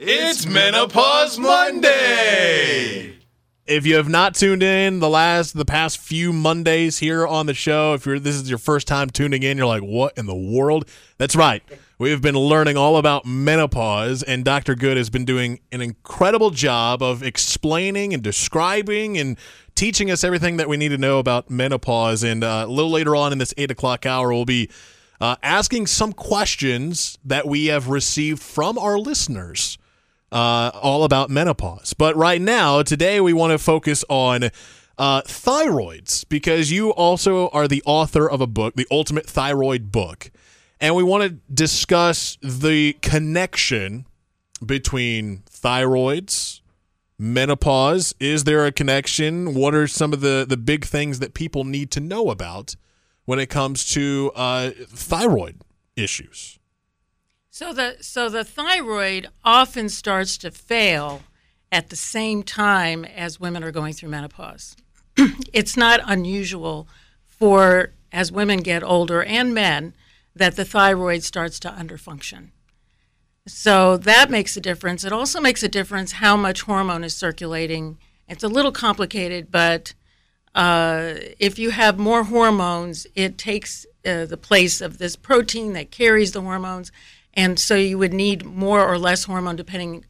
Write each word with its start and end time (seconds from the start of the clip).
It's 0.00 0.46
Menopause 0.46 1.40
Monday. 1.40 3.16
If 3.66 3.84
you 3.84 3.96
have 3.96 4.08
not 4.08 4.36
tuned 4.36 4.62
in 4.62 5.00
the 5.00 5.08
last 5.08 5.56
the 5.56 5.64
past 5.64 5.98
few 5.98 6.32
Mondays 6.32 6.98
here 6.98 7.26
on 7.26 7.46
the 7.46 7.52
show, 7.52 7.94
if 7.94 8.06
you're 8.06 8.20
this 8.20 8.36
is 8.36 8.48
your 8.48 8.60
first 8.60 8.86
time 8.86 9.10
tuning 9.10 9.42
in, 9.42 9.58
you're 9.58 9.66
like, 9.66 9.82
"What 9.82 10.16
in 10.16 10.26
the 10.26 10.36
world?" 10.36 10.88
That's 11.16 11.34
right. 11.34 11.64
We've 11.98 12.22
been 12.22 12.36
learning 12.36 12.76
all 12.76 12.96
about 12.96 13.26
menopause, 13.26 14.22
and 14.22 14.44
Dr. 14.44 14.76
Goode 14.76 14.98
has 14.98 15.10
been 15.10 15.24
doing 15.24 15.58
an 15.72 15.80
incredible 15.80 16.50
job 16.50 17.02
of 17.02 17.24
explaining 17.24 18.14
and 18.14 18.22
describing 18.22 19.18
and 19.18 19.36
teaching 19.74 20.12
us 20.12 20.22
everything 20.22 20.58
that 20.58 20.68
we 20.68 20.76
need 20.76 20.90
to 20.90 20.98
know 20.98 21.18
about 21.18 21.50
menopause. 21.50 22.22
And 22.22 22.44
uh, 22.44 22.66
a 22.68 22.70
little 22.70 22.92
later 22.92 23.16
on 23.16 23.32
in 23.32 23.38
this 23.38 23.52
eight 23.56 23.72
o'clock 23.72 24.06
hour, 24.06 24.32
we'll 24.32 24.44
be 24.44 24.70
uh, 25.20 25.34
asking 25.42 25.88
some 25.88 26.12
questions 26.12 27.18
that 27.24 27.48
we 27.48 27.66
have 27.66 27.88
received 27.88 28.40
from 28.40 28.78
our 28.78 28.96
listeners 28.96 29.76
uh, 30.32 30.70
all 30.74 31.04
about 31.04 31.30
menopause. 31.30 31.94
But 31.94 32.16
right 32.16 32.40
now, 32.40 32.82
today, 32.82 33.20
we 33.20 33.32
want 33.32 33.52
to 33.52 33.58
focus 33.58 34.04
on 34.08 34.50
uh, 34.98 35.22
thyroids 35.22 36.28
because 36.28 36.70
you 36.70 36.90
also 36.90 37.48
are 37.50 37.68
the 37.68 37.82
author 37.86 38.28
of 38.28 38.40
a 38.40 38.46
book, 38.46 38.74
the 38.74 38.86
Ultimate 38.90 39.26
Thyroid 39.26 39.92
Book. 39.92 40.30
And 40.80 40.94
we 40.94 41.02
want 41.02 41.24
to 41.24 41.30
discuss 41.52 42.38
the 42.42 42.94
connection 43.02 44.06
between 44.64 45.42
thyroids, 45.50 46.60
menopause. 47.18 48.14
Is 48.20 48.44
there 48.44 48.66
a 48.66 48.72
connection? 48.72 49.54
What 49.54 49.74
are 49.74 49.86
some 49.86 50.12
of 50.12 50.20
the, 50.20 50.46
the 50.48 50.56
big 50.56 50.84
things 50.84 51.18
that 51.20 51.34
people 51.34 51.64
need 51.64 51.90
to 51.92 52.00
know 52.00 52.30
about 52.30 52.76
when 53.24 53.38
it 53.38 53.46
comes 53.46 53.88
to 53.90 54.30
uh, 54.34 54.70
thyroid 54.88 55.62
issues? 55.96 56.57
So 57.58 57.72
the 57.72 57.96
so 58.00 58.28
the 58.28 58.44
thyroid 58.44 59.30
often 59.44 59.88
starts 59.88 60.38
to 60.38 60.52
fail 60.52 61.22
at 61.72 61.90
the 61.90 61.96
same 61.96 62.44
time 62.44 63.04
as 63.04 63.40
women 63.40 63.64
are 63.64 63.72
going 63.72 63.94
through 63.94 64.10
menopause. 64.10 64.76
it's 65.52 65.76
not 65.76 65.98
unusual 66.04 66.86
for 67.26 67.94
as 68.12 68.30
women 68.30 68.60
get 68.60 68.84
older 68.84 69.24
and 69.24 69.52
men 69.52 69.92
that 70.36 70.54
the 70.54 70.64
thyroid 70.64 71.24
starts 71.24 71.58
to 71.58 71.68
underfunction. 71.68 72.50
So 73.48 73.96
that 73.96 74.30
makes 74.30 74.56
a 74.56 74.60
difference. 74.60 75.02
It 75.02 75.12
also 75.12 75.40
makes 75.40 75.64
a 75.64 75.68
difference 75.68 76.12
how 76.12 76.36
much 76.36 76.62
hormone 76.62 77.02
is 77.02 77.16
circulating. 77.16 77.98
It's 78.28 78.44
a 78.44 78.48
little 78.48 78.70
complicated, 78.70 79.50
but 79.50 79.94
uh, 80.54 81.14
if 81.40 81.58
you 81.58 81.70
have 81.70 81.98
more 81.98 82.22
hormones, 82.22 83.08
it 83.16 83.36
takes 83.36 83.84
uh, 84.06 84.26
the 84.26 84.36
place 84.36 84.80
of 84.80 84.98
this 84.98 85.16
protein 85.16 85.72
that 85.72 85.90
carries 85.90 86.30
the 86.30 86.42
hormones, 86.42 86.92
and 87.38 87.56
so 87.56 87.76
you 87.76 87.98
would 87.98 88.12
need 88.12 88.44
more 88.44 88.84
or 88.84 88.98
less 88.98 89.24
hormone 89.24 89.54
depending 89.54 90.04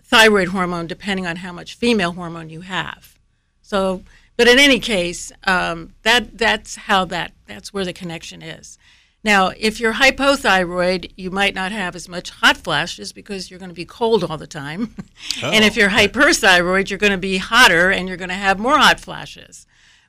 thyroid 0.00 0.48
hormone 0.48 0.86
depending 0.86 1.26
on 1.26 1.36
how 1.36 1.52
much 1.52 1.74
female 1.74 2.12
hormone 2.12 2.50
you 2.50 2.60
have. 2.60 3.18
So, 3.62 4.04
but 4.36 4.46
in 4.46 4.60
any 4.60 4.78
case, 4.78 5.32
um, 5.44 5.94
that 6.04 6.38
that's 6.38 6.76
how 6.76 7.04
that 7.06 7.32
that's 7.46 7.74
where 7.74 7.84
the 7.84 7.92
connection 7.92 8.42
is. 8.42 8.78
Now, 9.24 9.48
if 9.48 9.80
you're 9.80 9.94
hypothyroid, 9.94 11.10
you 11.16 11.32
might 11.32 11.52
not 11.52 11.72
have 11.72 11.96
as 11.96 12.08
much 12.08 12.30
hot 12.30 12.56
flashes 12.56 13.12
because 13.12 13.50
you're 13.50 13.58
going 13.58 13.70
to 13.70 13.74
be 13.74 13.84
cold 13.84 14.22
all 14.22 14.38
the 14.38 14.46
time. 14.46 14.94
Oh, 15.42 15.50
and 15.52 15.64
if 15.64 15.76
you're 15.76 15.90
hyperthyroid, 15.90 16.90
you're 16.90 17.00
going 17.00 17.10
to 17.10 17.18
be 17.18 17.38
hotter 17.38 17.90
and 17.90 18.06
you're 18.06 18.16
going 18.16 18.28
to 18.28 18.36
have 18.36 18.60
more 18.60 18.78
hot 18.78 19.00
flashes. 19.00 19.66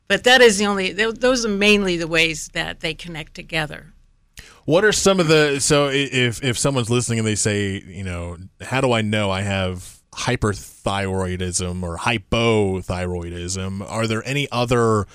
But 0.08 0.24
that 0.26 0.42
is 0.42 0.60
the 0.60 0.68
only, 0.68 0.92
those 0.94 1.44
are 1.44 1.50
mainly 1.50 1.98
the 1.98 2.08
ways 2.08 2.50
that 2.50 2.82
they 2.82 2.94
connect 2.94 3.34
together. 3.34 3.94
What 4.70 4.86
are 4.86 4.92
some 4.92 5.20
of 5.20 5.28
the, 5.28 5.60
so 5.60 5.90
if, 5.90 6.44
if 6.44 6.56
someone's 6.56 6.92
listening 6.92 7.18
and 7.18 7.28
they 7.28 7.34
say, 7.34 7.84
you 7.88 8.04
know, 8.04 8.38
how 8.62 8.82
do 8.82 8.92
I 8.92 9.02
know 9.02 9.32
I 9.32 9.42
have 9.42 9.98
hyperthyroidism 10.12 11.82
or 11.82 11.98
hypothyroidism? 11.98 13.90
Are 13.90 14.06
there 14.06 14.22
any 14.28 14.48
other 14.52 15.08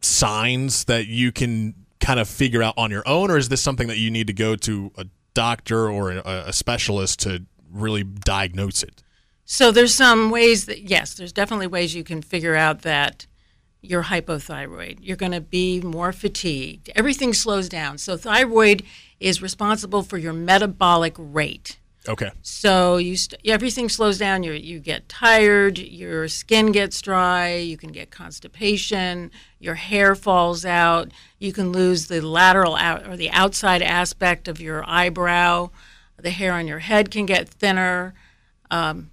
signs 0.00 0.84
that 0.84 1.08
you 1.08 1.30
can 1.30 1.74
kind 2.00 2.18
of 2.18 2.26
figure 2.26 2.62
out 2.62 2.72
on 2.78 2.90
your 2.90 3.06
own, 3.06 3.30
or 3.30 3.36
is 3.36 3.50
this 3.50 3.60
something 3.60 3.88
that 3.88 3.98
you 3.98 4.10
need 4.10 4.28
to 4.28 4.32
go 4.32 4.56
to 4.56 4.90
a 4.96 5.04
doctor 5.34 5.90
or 5.90 6.12
a, 6.12 6.44
a 6.46 6.52
specialist 6.54 7.20
to 7.20 7.44
really 7.70 8.02
diagnose 8.02 8.82
it? 8.82 9.02
So 9.44 9.70
there's 9.70 9.94
some 9.94 10.30
ways 10.30 10.64
that 10.64 10.88
yes, 10.88 11.12
there's 11.12 11.34
definitely 11.34 11.66
ways 11.66 11.94
you 11.94 12.04
can 12.04 12.22
figure 12.22 12.56
out 12.56 12.80
that 12.80 13.26
you're 13.82 14.04
hypothyroid. 14.04 14.98
You're 15.00 15.16
going 15.16 15.32
to 15.32 15.40
be 15.40 15.80
more 15.80 16.12
fatigued. 16.12 16.90
Everything 16.94 17.32
slows 17.32 17.68
down. 17.68 17.98
So 17.98 18.16
thyroid 18.16 18.82
is 19.18 19.42
responsible 19.42 20.02
for 20.02 20.18
your 20.18 20.32
metabolic 20.32 21.14
rate. 21.18 21.78
Okay. 22.08 22.30
So 22.40 22.96
you 22.96 23.16
st- 23.16 23.40
everything 23.44 23.90
slows 23.90 24.16
down. 24.16 24.42
You 24.42 24.52
you 24.52 24.80
get 24.80 25.08
tired. 25.08 25.78
Your 25.78 26.28
skin 26.28 26.72
gets 26.72 27.00
dry. 27.02 27.56
You 27.56 27.76
can 27.76 27.92
get 27.92 28.10
constipation. 28.10 29.30
Your 29.58 29.74
hair 29.74 30.14
falls 30.14 30.64
out. 30.64 31.10
You 31.38 31.52
can 31.52 31.72
lose 31.72 32.06
the 32.06 32.22
lateral 32.22 32.74
out 32.76 33.06
or 33.06 33.16
the 33.16 33.30
outside 33.30 33.82
aspect 33.82 34.48
of 34.48 34.60
your 34.60 34.82
eyebrow. 34.88 35.70
The 36.16 36.30
hair 36.30 36.54
on 36.54 36.66
your 36.66 36.78
head 36.78 37.10
can 37.10 37.26
get 37.26 37.48
thinner. 37.48 38.14
Um, 38.70 39.10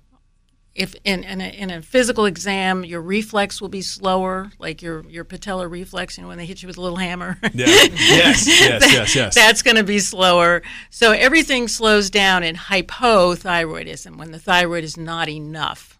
if 0.77 0.95
in, 1.03 1.23
in 1.23 1.41
a, 1.41 1.49
in, 1.49 1.71
a, 1.71 1.81
physical 1.81 2.25
exam 2.25 2.85
your 2.85 3.01
reflex 3.01 3.59
will 3.59 3.67
be 3.67 3.81
slower 3.81 4.51
like 4.59 4.81
your 4.81 5.03
your 5.09 5.25
patellar 5.25 5.69
reflex 5.69 6.17
you 6.17 6.21
know 6.21 6.27
when 6.27 6.37
they 6.37 6.45
hit 6.45 6.61
you 6.61 6.67
with 6.67 6.77
a 6.77 6.81
little 6.81 6.97
hammer. 6.97 7.37
Yeah. 7.53 7.65
yes 7.65 8.47
yes 8.47 8.93
yes 8.93 9.15
yes. 9.15 9.35
that's 9.35 9.61
going 9.63 9.77
to 9.77 9.83
be 9.83 9.99
slower. 9.99 10.61
So 10.91 11.11
everything 11.11 11.67
slows 11.67 12.09
down 12.09 12.43
in 12.43 12.55
hypothyroidism 12.55 14.17
when 14.17 14.31
the 14.31 14.39
thyroid 14.39 14.83
is 14.83 14.95
not 14.95 15.27
enough. 15.27 15.99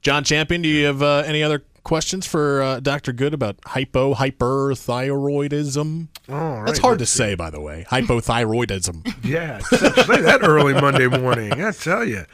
John 0.00 0.24
champion 0.24 0.62
do 0.62 0.68
you 0.68 0.86
have 0.86 1.02
uh, 1.02 1.22
any 1.26 1.42
other 1.42 1.62
questions 1.84 2.26
for 2.26 2.62
uh, 2.62 2.80
Dr. 2.80 3.12
Goode 3.12 3.34
about 3.34 3.58
hypo 3.66 4.14
hyperthyroidism? 4.14 6.08
All 6.28 6.56
right, 6.58 6.66
That's 6.66 6.78
hard 6.78 6.98
to 7.00 7.06
say, 7.06 7.34
by 7.34 7.50
the 7.50 7.60
way. 7.60 7.86
Hypothyroidism. 7.90 9.14
yeah, 9.24 9.58
say 9.58 10.20
that 10.22 10.40
early 10.42 10.74
Monday 10.74 11.06
morning. 11.06 11.52
I 11.52 11.72
tell 11.72 12.04
you. 12.04 12.24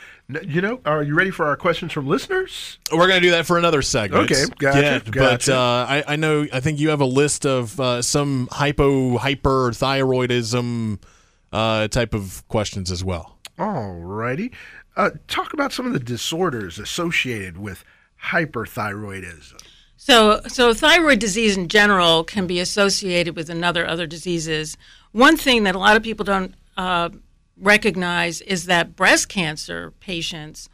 You 0.43 0.61
know, 0.61 0.81
are 0.85 1.05
you 1.05 1.15
ready 1.15 1.31
for 1.31 1.47
our 1.47 1.57
questions 1.57 1.93
from 1.93 2.09
listeners? 2.09 2.81
We're 2.91 3.07
going 3.07 3.21
to 3.21 3.27
do 3.29 3.31
that 3.31 3.47
for 3.47 3.59
another 3.59 3.81
segment. 3.81 4.25
Okay, 4.25 4.45
gotcha. 4.59 4.81
Yeah, 4.81 4.99
gotcha. 4.99 5.13
but 5.13 5.49
uh, 5.49 5.87
I, 5.89 6.05
I, 6.09 6.17
know, 6.17 6.49
I 6.53 6.59
think 6.59 6.81
you 6.81 6.89
have 6.89 7.01
a 7.01 7.07
list 7.07 7.47
of 7.47 7.79
uh, 7.79 8.03
some 8.03 8.49
hypo 8.51 9.19
hyperthyroidism 9.19 11.01
uh, 11.53 11.87
type 11.89 12.13
of 12.13 12.43
questions 12.49 12.91
as 12.91 13.05
well. 13.05 13.39
All 13.59 13.93
righty. 13.93 14.53
Uh, 14.97 15.11
talk 15.29 15.53
about 15.53 15.73
some 15.73 15.87
of 15.87 15.93
the 15.93 16.01
disorders 16.01 16.79
associated 16.79 17.59
with 17.59 17.85
hyperthyroidism. 18.29 19.63
So, 19.97 20.41
so 20.47 20.73
thyroid 20.75 21.19
disease 21.19 21.57
in 21.57 21.69
general 21.69 22.23
can 22.23 22.47
be 22.47 22.61
associated 22.61 23.35
with 23.35 23.51
another 23.51 23.87
other 23.87 24.07
diseases. 24.07 24.77
One 25.13 25.37
thing 25.37 25.65
that 25.65 25.75
a 25.75 25.79
lot 25.79 25.97
of 25.97 26.03
people 26.03 26.25
don't 26.25 26.55
uh, 26.77 27.11
recognize 27.57 28.41
is 28.43 28.67
that 28.67 28.95
breast 28.95 29.29
cancer 29.29 29.93
patients 30.01 30.69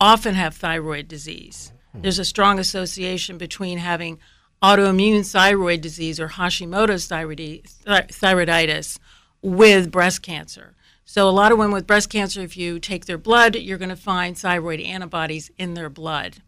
often 0.00 0.34
have 0.34 0.54
thyroid 0.54 1.08
disease. 1.08 1.72
There's 1.94 2.18
a 2.18 2.24
strong 2.24 2.58
association 2.58 3.38
between 3.38 3.78
having 3.78 4.18
autoimmune 4.62 5.30
thyroid 5.30 5.80
disease 5.80 6.20
or 6.20 6.28
Hashimoto's 6.28 7.08
thyroiditis 7.08 8.98
with 9.42 9.90
breast 9.90 10.22
cancer. 10.22 10.74
So, 11.04 11.28
a 11.28 11.30
lot 11.30 11.52
of 11.52 11.58
women 11.58 11.72
with 11.72 11.86
breast 11.86 12.10
cancer, 12.10 12.40
if 12.42 12.56
you 12.56 12.78
take 12.80 13.06
their 13.06 13.18
blood, 13.18 13.54
you're 13.56 13.78
going 13.78 13.88
to 13.88 13.96
find 13.96 14.36
thyroid 14.36 14.80
antibodies 14.80 15.50
in 15.56 15.74
their 15.74 15.88
blood. 15.88 16.42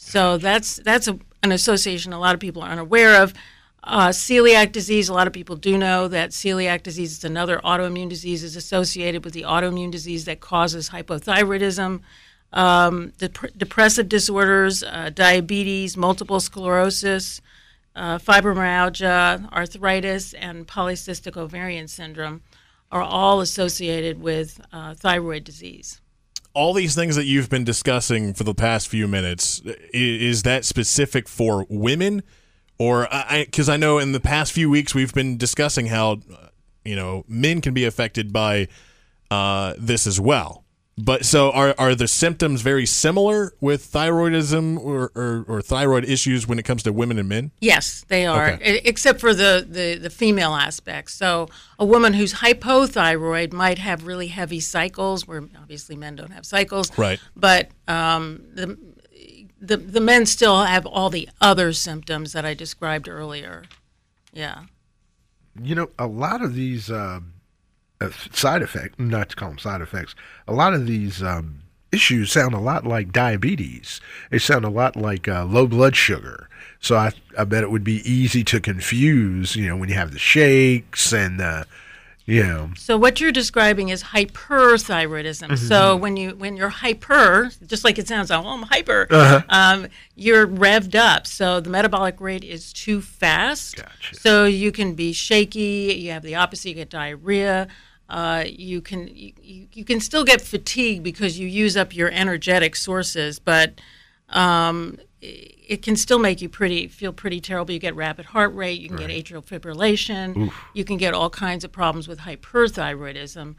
So, 0.00 0.38
that's, 0.38 0.76
that's 0.76 1.08
a, 1.08 1.18
an 1.42 1.52
association 1.52 2.12
a 2.12 2.20
lot 2.20 2.34
of 2.34 2.40
people 2.40 2.62
are 2.62 2.70
unaware 2.70 3.20
of. 3.20 3.34
Uh, 3.82 4.08
celiac 4.08 4.72
disease, 4.72 5.08
a 5.08 5.14
lot 5.14 5.26
of 5.26 5.32
people 5.32 5.56
do 5.56 5.78
know 5.78 6.08
that 6.08 6.30
celiac 6.30 6.82
disease 6.82 7.12
is 7.12 7.24
another 7.24 7.58
autoimmune 7.64 8.08
disease 8.08 8.42
is 8.42 8.56
associated 8.56 9.24
with 9.24 9.34
the 9.34 9.42
autoimmune 9.42 9.90
disease 9.90 10.24
that 10.24 10.40
causes 10.40 10.90
hypothyroidism. 10.90 12.00
Um, 12.52 13.12
dep- 13.18 13.56
depressive 13.56 14.08
disorders, 14.08 14.82
uh, 14.82 15.10
diabetes, 15.14 15.96
multiple 15.96 16.40
sclerosis, 16.40 17.40
uh, 17.96 18.18
fibromyalgia, 18.18 19.50
arthritis, 19.52 20.32
and 20.34 20.66
polycystic 20.66 21.36
ovarian 21.36 21.88
syndrome 21.88 22.42
are 22.92 23.02
all 23.02 23.40
associated 23.40 24.20
with 24.20 24.60
uh, 24.72 24.94
thyroid 24.94 25.44
disease 25.44 26.00
all 26.58 26.72
these 26.72 26.96
things 26.96 27.14
that 27.14 27.24
you've 27.24 27.48
been 27.48 27.62
discussing 27.62 28.34
for 28.34 28.42
the 28.42 28.52
past 28.52 28.88
few 28.88 29.06
minutes 29.06 29.62
is 29.94 30.42
that 30.42 30.64
specific 30.64 31.28
for 31.28 31.64
women 31.68 32.20
or 32.78 33.06
I 33.14 33.44
because 33.44 33.68
I 33.68 33.76
know 33.76 33.98
in 33.98 34.10
the 34.10 34.18
past 34.18 34.52
few 34.52 34.68
weeks 34.68 34.92
we've 34.92 35.14
been 35.14 35.36
discussing 35.36 35.86
how 35.86 36.18
you 36.84 36.96
know 36.96 37.24
men 37.28 37.60
can 37.60 37.74
be 37.74 37.84
affected 37.84 38.32
by 38.32 38.66
uh, 39.30 39.74
this 39.78 40.04
as 40.04 40.18
well. 40.18 40.64
But 41.00 41.24
so 41.24 41.52
are 41.52 41.76
are 41.78 41.94
the 41.94 42.08
symptoms 42.08 42.60
very 42.62 42.84
similar 42.84 43.52
with 43.60 43.90
thyroidism 43.92 44.78
or, 44.80 45.12
or, 45.14 45.44
or 45.46 45.62
thyroid 45.62 46.04
issues 46.04 46.48
when 46.48 46.58
it 46.58 46.64
comes 46.64 46.82
to 46.82 46.92
women 46.92 47.20
and 47.20 47.28
men? 47.28 47.52
Yes, 47.60 48.04
they 48.08 48.26
are, 48.26 48.54
Okay. 48.54 48.80
except 48.84 49.20
for 49.20 49.32
the, 49.32 49.64
the, 49.68 49.94
the 49.94 50.10
female 50.10 50.54
aspect. 50.56 51.12
So, 51.12 51.48
a 51.78 51.84
woman 51.84 52.14
who's 52.14 52.34
hypothyroid 52.34 53.52
might 53.52 53.78
have 53.78 54.06
really 54.08 54.26
heavy 54.26 54.58
cycles, 54.58 55.26
where 55.28 55.44
obviously 55.56 55.94
men 55.94 56.16
don't 56.16 56.32
have 56.32 56.44
cycles. 56.44 56.90
Right. 56.98 57.20
But 57.36 57.70
um, 57.86 58.42
the, 58.52 58.76
the, 59.60 59.76
the 59.76 60.00
men 60.00 60.26
still 60.26 60.64
have 60.64 60.84
all 60.84 61.10
the 61.10 61.28
other 61.40 61.72
symptoms 61.72 62.32
that 62.32 62.44
I 62.44 62.54
described 62.54 63.08
earlier. 63.08 63.64
Yeah. 64.32 64.64
You 65.62 65.76
know, 65.76 65.90
a 65.96 66.06
lot 66.08 66.42
of 66.42 66.54
these 66.54 66.90
uh, 66.90 67.20
side 68.32 68.62
effect, 68.62 68.98
not 68.98 69.30
to 69.30 69.36
call 69.36 69.48
them 69.50 69.58
side 69.58 69.80
effects, 69.80 70.14
a 70.46 70.52
lot 70.52 70.74
of 70.74 70.86
these 70.86 71.22
um, 71.22 71.62
issues 71.92 72.32
sound 72.32 72.54
a 72.54 72.60
lot 72.60 72.86
like 72.86 73.12
diabetes. 73.12 74.00
They 74.30 74.38
sound 74.38 74.64
a 74.64 74.70
lot 74.70 74.96
like 74.96 75.28
uh, 75.28 75.44
low 75.44 75.66
blood 75.66 75.96
sugar. 75.96 76.48
So 76.80 76.96
I, 76.96 77.12
I 77.36 77.44
bet 77.44 77.64
it 77.64 77.70
would 77.70 77.84
be 77.84 78.08
easy 78.08 78.44
to 78.44 78.60
confuse, 78.60 79.56
you 79.56 79.66
know, 79.66 79.76
when 79.76 79.88
you 79.88 79.96
have 79.96 80.12
the 80.12 80.18
shakes 80.18 81.12
and, 81.12 81.40
uh, 81.40 81.64
you 82.24 82.42
know, 82.44 82.70
So 82.76 82.98
what 82.98 83.22
you're 83.22 83.32
describing 83.32 83.88
is 83.88 84.02
hyperthyroidism. 84.02 85.56
So 85.56 85.96
when 85.96 86.18
you 86.18 86.32
when 86.32 86.58
you're 86.58 86.68
hyper, 86.68 87.50
just 87.66 87.84
like 87.84 87.98
it 87.98 88.06
sounds, 88.06 88.30
oh, 88.30 88.46
I'm 88.46 88.64
hyper, 88.64 89.06
um, 89.48 89.86
you're 90.14 90.46
revved 90.46 90.94
up. 90.94 91.26
So 91.26 91.58
the 91.58 91.70
metabolic 91.70 92.20
rate 92.20 92.44
is 92.44 92.70
too 92.74 93.00
fast. 93.00 93.76
Gotcha. 93.76 94.14
So 94.14 94.44
you 94.44 94.72
can 94.72 94.94
be 94.94 95.14
shaky. 95.14 95.94
You 95.98 96.10
have 96.10 96.22
the 96.22 96.34
opposite. 96.34 96.68
You 96.68 96.74
get 96.74 96.90
diarrhea. 96.90 97.66
Uh, 98.08 98.44
you 98.46 98.80
can 98.80 99.08
you, 99.14 99.32
you 99.72 99.84
can 99.84 100.00
still 100.00 100.24
get 100.24 100.40
fatigue 100.40 101.02
because 101.02 101.38
you 101.38 101.46
use 101.46 101.76
up 101.76 101.94
your 101.94 102.10
energetic 102.10 102.74
sources, 102.74 103.38
but 103.38 103.80
um, 104.30 104.98
it 105.20 105.82
can 105.82 105.96
still 105.96 106.18
make 106.18 106.40
you 106.40 106.48
pretty 106.48 106.88
feel 106.88 107.12
pretty 107.12 107.40
terrible. 107.40 107.72
You 107.72 107.78
get 107.78 107.94
rapid 107.94 108.26
heart 108.26 108.54
rate, 108.54 108.80
you 108.80 108.88
can 108.88 108.96
get 108.96 109.10
atrial 109.10 109.44
fibrillation, 109.44 110.50
you 110.72 110.84
can 110.84 110.96
get 110.96 111.12
all 111.12 111.28
kinds 111.28 111.64
of 111.64 111.72
problems 111.72 112.08
with 112.08 112.20
hyperthyroidism, 112.20 113.56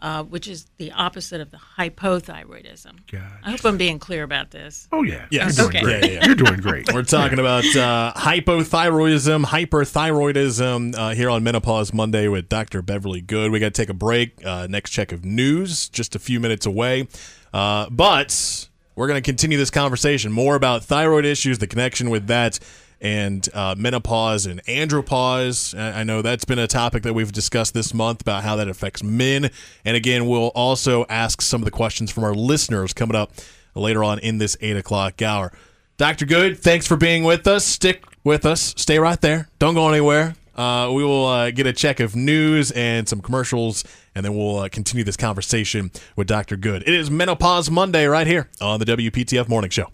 uh, 0.00 0.22
which 0.24 0.46
is 0.46 0.66
the 0.78 0.92
opposite 0.92 1.40
of 1.40 1.50
the 1.50 1.58
hypothyroidism. 1.78 2.98
I 3.44 3.50
hope 3.50 3.64
I'm 3.64 3.76
being 3.78 3.98
clear 3.98 4.22
about 4.22 4.50
this. 4.50 4.88
oh, 4.92 5.02
yeah. 5.02 5.26
Yes. 5.30 5.56
You're 5.58 5.68
doing 5.70 5.76
Okay. 5.84 5.84
great. 5.84 6.04
Yeah, 6.04 6.08
yeah, 6.10 6.18
yeah. 6.20 6.26
You're 6.26 6.34
doing 6.34 6.60
great. 6.60 6.92
We're 6.92 7.02
talking 7.02 7.38
about 7.38 7.64
uh, 7.76 8.12
hypothyroidism, 8.16 9.44
hyperthyroidism 9.44 10.94
uh, 10.96 11.10
here 11.10 11.30
on 11.30 11.42
Menopause 11.42 11.92
Monday 11.92 12.28
with 12.28 12.48
Dr. 12.48 12.82
Beverly 12.82 13.20
Goode. 13.20 13.50
We 13.52 13.58
got 13.60 13.74
to 13.74 13.82
take 13.82 13.88
a 13.88 13.94
break. 13.94 14.44
Uh, 14.44 14.66
next 14.68 14.90
check 14.90 15.12
of 15.12 15.24
news, 15.24 15.88
just 15.88 16.14
a 16.14 16.18
few 16.18 16.40
minutes 16.40 16.66
away. 16.66 17.08
Uh, 17.52 17.88
but 17.90 18.68
we're 18.94 19.06
going 19.08 19.20
to 19.22 19.26
continue 19.26 19.58
this 19.58 19.70
conversation 19.70 20.32
more 20.32 20.54
about 20.56 20.84
thyroid 20.84 21.24
issues, 21.24 21.58
the 21.58 21.66
connection 21.66 22.10
with 22.10 22.26
that, 22.28 22.58
and 23.00 23.48
uh, 23.54 23.74
menopause 23.76 24.46
and 24.46 24.62
andropause. 24.64 25.78
I 25.78 26.02
know 26.02 26.22
that's 26.22 26.44
been 26.44 26.58
a 26.58 26.66
topic 26.66 27.02
that 27.02 27.14
we've 27.14 27.32
discussed 27.32 27.74
this 27.74 27.92
month 27.92 28.20
about 28.22 28.42
how 28.42 28.56
that 28.56 28.68
affects 28.68 29.02
men. 29.02 29.50
And 29.84 29.96
again, 29.96 30.26
we'll 30.26 30.48
also 30.48 31.04
ask 31.08 31.42
some 31.42 31.60
of 31.60 31.64
the 31.64 31.70
questions 31.70 32.10
from 32.10 32.24
our 32.24 32.34
listeners 32.34 32.92
coming 32.92 33.16
up 33.16 33.32
later 33.74 34.02
on 34.02 34.18
in 34.18 34.38
this 34.38 34.56
8 34.60 34.76
o'clock 34.76 35.20
hour. 35.22 35.52
Dr. 35.96 36.26
Goode, 36.26 36.58
thanks 36.58 36.86
for 36.86 36.96
being 36.96 37.24
with 37.24 37.46
us. 37.46 37.64
Stick 37.64 38.04
with 38.24 38.44
us. 38.44 38.74
Stay 38.76 38.98
right 38.98 39.20
there. 39.20 39.48
Don't 39.58 39.74
go 39.74 39.88
anywhere. 39.88 40.34
Uh, 40.54 40.90
we 40.92 41.04
will 41.04 41.26
uh, 41.26 41.50
get 41.50 41.66
a 41.66 41.72
check 41.72 42.00
of 42.00 42.16
news 42.16 42.70
and 42.70 43.06
some 43.06 43.20
commercials, 43.20 43.84
and 44.14 44.24
then 44.24 44.34
we'll 44.34 44.58
uh, 44.58 44.68
continue 44.70 45.04
this 45.04 45.16
conversation 45.16 45.90
with 46.16 46.26
Dr. 46.26 46.56
Goode. 46.56 46.82
It 46.82 46.94
is 46.94 47.10
Menopause 47.10 47.70
Monday 47.70 48.06
right 48.06 48.26
here 48.26 48.48
on 48.60 48.80
the 48.80 48.86
WPTF 48.86 49.48
Morning 49.48 49.70
Show. 49.70 49.88